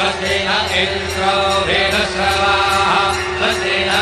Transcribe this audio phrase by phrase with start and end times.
[0.00, 0.34] स्वस्ति
[0.80, 1.32] इन्द्रो
[1.68, 3.96] वेदस्रवाः स्वस्ति न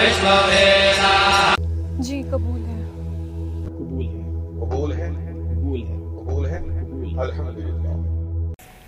[0.00, 1.54] विश्ववेदाः
[2.08, 2.76] जी कबूल है
[4.60, 5.08] कबूल है
[5.48, 5.88] कबूल है
[6.20, 7.98] कबूल है कबूल है अल्हम्दुलिल्लाह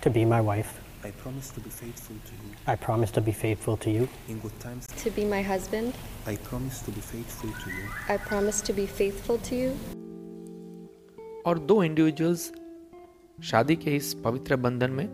[0.05, 0.71] to be my wife.
[1.03, 4.39] I promise to be faithful to you I promise to be faithful to you in
[4.45, 4.87] good times.
[5.03, 5.93] To be my husband,
[6.31, 7.85] I promise to be faithful to you
[8.15, 9.77] I promise to be faithful to you.
[11.47, 12.51] और दो individuals
[13.37, 15.07] शादी के इस पवित्र बंधन में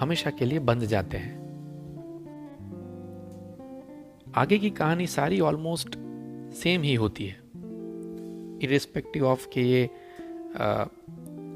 [0.00, 1.34] हमेशा के लिए बंध जाते हैं।
[4.34, 5.96] आगे की कहानी सारी ऑलमोस्ट
[6.54, 7.40] सेम ही होती है।
[8.62, 9.86] इरिस्पेक्टिव ऑफ़ कि ये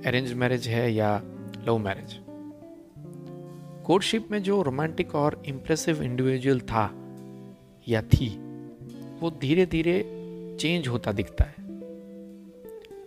[0.06, 1.22] अरेंज मैरिज है या
[1.66, 2.20] लव मैरिज
[3.86, 6.90] कोर्टशिप में जो रोमांटिक और इम्प्रेसिव इंडिविजुअल था
[7.88, 8.28] या थी,
[9.20, 10.02] वो धीरे धीरे
[10.60, 11.54] चेंज होता दिखता है।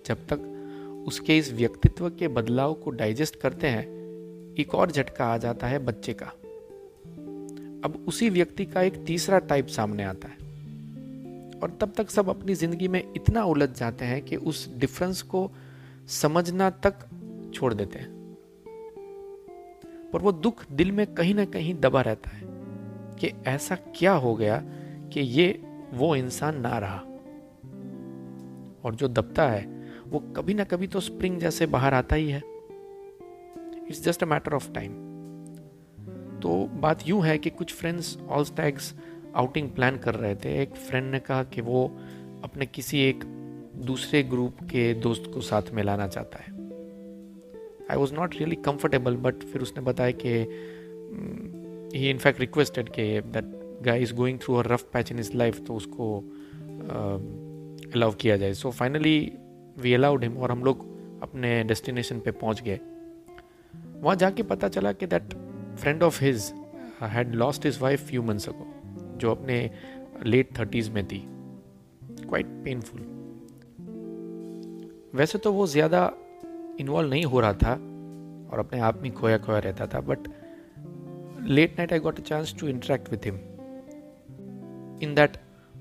[0.06, 4.03] जब तक उसके इस व्यक्तित्व के बदलाव को डाइजेस्ट करते हैं
[4.60, 6.26] एक और झटका आ जाता है बच्चे का।
[7.88, 10.38] अब उसी व्यक्ति का एक तीसरा टाइप सामने आता है।
[11.60, 15.52] और तब तक सब अपनी ज़िंदगी में इतना उलझ जाते हैं कि उस डिफरेंस को
[16.08, 16.94] समझना तक
[17.54, 18.38] छोड़ देते हैं।
[20.14, 22.42] पर वो दुख दिल में कहीं ना कहीं दबा रहता है
[23.16, 24.64] कि ऐसा क्या हो गया
[25.14, 27.00] कि ये वो इंसान ना रहा।
[28.84, 32.53] और जो दबता है, वो कभी ना कभी तो स्प्रिंग जैसे बाहर आता ही है।
[33.88, 34.92] It's just a matter of time
[36.40, 38.94] तो बात यूँ है कि कुछ friends all stags
[39.36, 41.86] outing plan कर रहे थे। एक फ्रेंड ने कहा कि वो
[42.44, 43.24] अपने किसी एक
[43.86, 46.52] दूसरे ग्रुप के दोस्त को साथ में लाना चाहता है।
[47.92, 50.30] I was not really comfortable but फिर उसने बताया कि
[51.98, 53.46] ही इनफैक्ट रिक्वेस्टेड कि that
[53.84, 56.18] guy is going through a rough patch in his life तो उसको
[57.94, 59.32] अलाउ uh, किया जाए। So finally
[59.78, 60.86] we allowed him और हम लोग
[61.24, 62.80] अपने डेस्टिनेशन पे पहुँच गए।
[64.04, 65.34] वहाँ जाके पता चला कि that
[65.80, 66.52] friend of his
[67.02, 68.66] had lost his wife few months ago
[69.18, 69.70] जो अपने
[70.26, 73.02] लेट थर्टीज में थी। क्वाइट पेनफुल
[75.16, 76.06] वैसे तो वो ज़्यादा
[76.80, 77.74] इन्वॉल्व नहीं हो रहा था
[78.52, 80.28] और अपने आप में खोया खोया रहता था but
[81.48, 83.36] late night I got a chance to interact with him
[85.04, 85.38] in that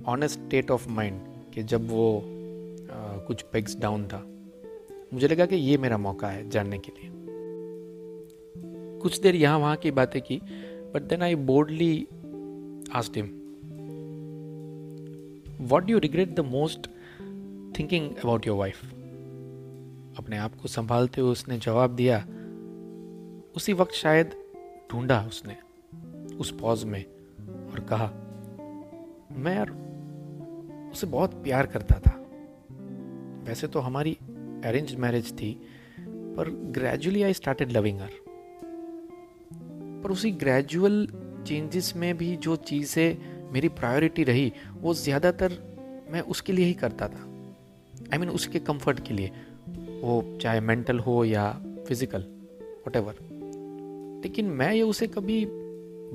[0.06, 1.20] honest state of mind
[1.54, 4.22] कि जब वो आ, कुछ पेग्स डाउन था।
[5.14, 7.10] मुझे लगा कि ये मेरा मौका है जानने के लिए।
[9.02, 10.40] कुछ देर यहाँ वहाँ की बातें की
[10.94, 12.06] but then I boldly
[12.92, 13.26] asked him
[15.66, 16.86] what do regret the most
[17.78, 18.94] thinking about your wife
[20.18, 22.18] अपने आप को संभालते हुए उसने जवाब दिया,
[23.56, 24.30] उसी वक्त शायद
[24.92, 25.56] ढूंढा उसने,
[26.36, 27.04] उस पॉज में,
[27.72, 28.06] और कहा,
[29.36, 29.70] मैं यार
[30.92, 32.16] उसे बहुत प्यार करता था।
[33.48, 34.12] वैसे तो हमारी
[34.64, 35.52] अरेंज मैरिज थी,
[36.00, 38.10] पर gradually I started loving her
[40.02, 41.06] पर उसी ग्रेजुअल
[41.46, 45.52] चेंजेस में भी जो चीज़ें मेरी प्रायोरिटी रही वो ज़्यादातर
[46.12, 47.22] मैं उसके लिए ही करता था।
[48.02, 49.30] आई I मीन mean, उसके कंफर्ट के लिए।
[50.02, 51.50] वो चाहे मेंटल हो या
[51.88, 52.24] फ़िज़िकल
[52.86, 52.96] वट
[54.24, 55.44] लेकिन मैं ये उसे कभी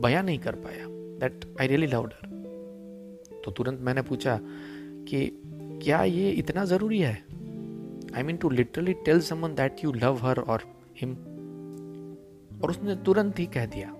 [0.01, 0.85] बयां नहीं कर पाया।
[1.19, 4.39] दैट आई रियली लव डर तो तुरंत मैंने पूछा
[5.09, 5.29] कि
[5.83, 7.13] क्या ये इतना ज़रूरी है?
[8.15, 10.63] I mean to literally tell someone that you love her और
[11.01, 11.15] हिम
[12.63, 13.93] और उसने तुरंत ही कह दिया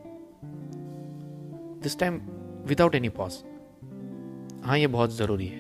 [1.84, 2.19] this time
[2.68, 3.44] without any pause
[4.63, 5.59] हाँ ये बहुत ज़रूरी है।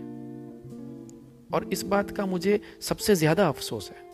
[1.53, 4.05] और इस बात का मुझे सबसे ज़्यादा अफसोस है।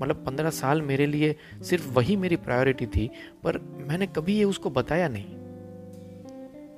[0.00, 3.10] मतलब पंद्रह साल मेरे लिए सिर्फ़ वही मेरी प्रायोरिटी थी,
[3.44, 3.58] पर
[3.88, 5.36] मैंने कभी ये उसको बताया नहीं।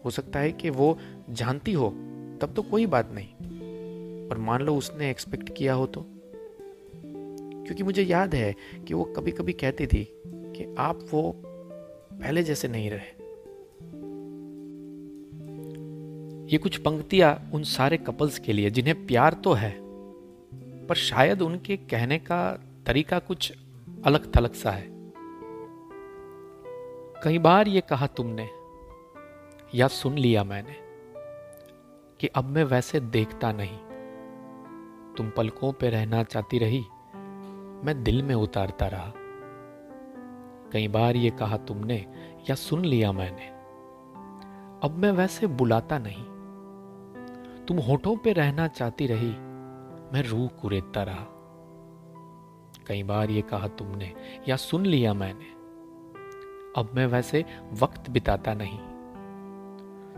[0.05, 0.99] हो सकता है कि वो
[1.31, 1.89] जानती हो,
[2.43, 6.05] तब तो कोई बात नहीं। पर मान लो उसने एक्सपेक्ट किया हो तो।
[7.65, 8.55] क्योंकि मुझे याद है
[8.89, 10.05] कि वो कभी कभी कहती थी
[10.57, 11.43] कि आप वो
[12.13, 13.25] पहले जैसे नहीं रहे।
[16.53, 19.79] ये कुछ पंक्तियाँ उन सारे कपल्स के लिए, जिन्हें प्यार तो है,
[20.87, 23.53] पर शायद उनके कहने का तरीका कुछ
[24.05, 24.87] अलग थलग सा है।
[27.25, 28.49] कई बार ये कहा तुमने,
[29.75, 30.77] या सुन लिया मैंने,
[32.21, 33.79] कि अब मैं वैसे देखता नहीं।
[35.17, 36.85] तुम पलकों पे रहना चाहती रही,
[37.87, 39.13] मैं दिल में उतारता रहा।
[40.75, 42.07] कई बार ये कहा तुमने
[42.51, 43.47] या सुन लिया मैंने।
[44.89, 46.25] अब मैं वैसे बुलाता नहीं।
[47.67, 49.31] तुम होठों पे रहना चाहती रही,
[50.13, 51.27] मैं रूह कुरेदता रहा।
[52.87, 54.15] कई बार ये कहा तुमने
[54.49, 55.47] या सुन लिया मैंने।
[56.81, 58.79] अब मैं वैसे वक्त बिताता नहीं।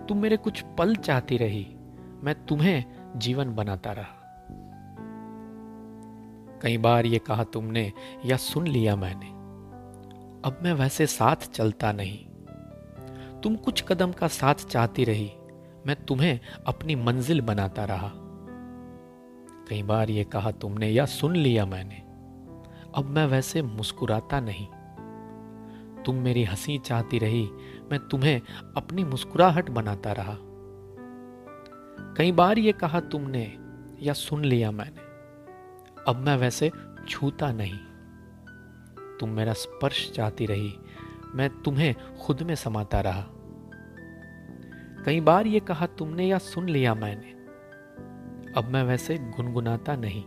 [0.06, 1.76] तुम मेरे कुछ पल चाहती रही,
[2.23, 2.85] मैं तुम्हें
[3.17, 4.49] जीवन बनाता रहा।
[6.62, 7.93] कई बार ये कहा तुमने
[8.25, 9.36] या सुन लिया मैंने।
[10.47, 12.27] अब मैं वैसे साथ चलता नहीं।
[13.41, 15.31] तुम कुछ कदम का साथ चाहती रही,
[15.87, 18.11] मैं तुम्हें अपनी मंजिल बनाता रहा।
[19.69, 21.97] कई बार ये कहा तुमने या सुन लिया मैंने,
[22.95, 24.67] अब मैं वैसे मुस्कुराता नहीं।
[26.03, 27.45] तुम मेरी हँसी चाहती रही,
[27.91, 28.41] मैं तुम्हें
[28.77, 30.37] अपनी मुस्कुराहट बनाता रहा।
[32.17, 33.57] कई बार ये कहा तुमने
[34.03, 35.01] या सुन लिया मैंने,
[36.09, 36.71] अब मैं वैसे
[37.09, 37.79] छूता नहीं।
[39.21, 40.73] तुम मेरा स्पर्श चाहती रही,
[41.35, 43.25] मैं तुम्हें खुद में समाता रहा।
[45.05, 47.35] कई बार ये कहा तुमने या सुन लिया मैंने,
[48.53, 50.23] अब मैं वैसे गुनगुनाता नहीं।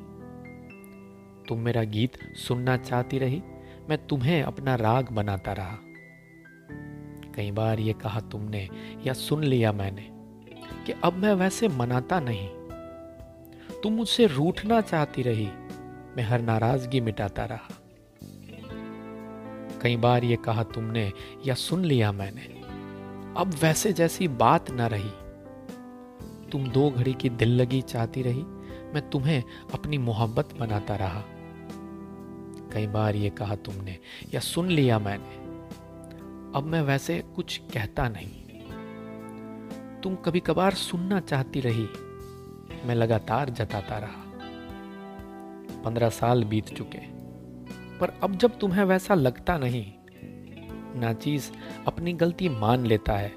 [1.48, 3.42] तुम मेरा गीत सुनना चाहती रही,
[3.90, 5.78] मैं तुम्हें अपना राग बनाता रहा।
[7.36, 8.68] कई बार ये कहा तुमने
[9.06, 10.08] या सुन लिया मैंने,
[10.86, 12.48] कि अब मैं वैसे मनाता नहीं।
[13.84, 15.48] तुम मुझसे रूठना चाहती रही,
[16.18, 17.76] मैं हर नाराज़गी मिटाता रहा।
[19.82, 21.12] कई बार ये कहा तुमने
[21.46, 22.42] या सुन लिया मैंने।
[23.42, 25.12] अब वैसे जैसी बात ना रही।
[26.52, 28.44] तुम दो घड़ी की दिल लगी चाहती रही,
[28.94, 29.44] मैं तुम्हें
[29.74, 31.24] अपनी मोहब्बत बनाता रहा।
[32.74, 33.98] कई बार ये कहा तुमने
[34.34, 35.36] या सुन लिया मैंने।
[36.58, 38.32] अब मैं वैसे कुछ कहता नहीं।
[40.02, 41.90] तुम कभी कभार सुनना चाहती रही,
[42.88, 44.26] मैं लगातार जताता रहा।
[45.84, 47.19] पंद्रह साल बीत चुके।
[48.02, 49.94] पर अब जब तुम्हें वैसा लगता नहीं,
[51.00, 51.52] नाचीज
[51.88, 53.32] अपनी गलती मान लेता है।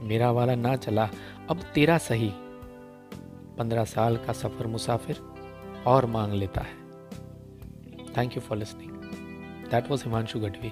[0.00, 1.10] मेरा वाला ना चला,
[1.50, 2.32] अब तेरा सही।
[3.58, 5.20] पंद्रह साल का सफ़र मुसाफिर
[5.86, 6.82] और मांग लेता है।
[8.16, 8.90] Thank you for listening
[9.70, 10.70] that was Himanshu Gadvi.